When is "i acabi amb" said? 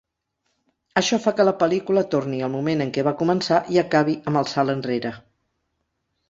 3.75-4.41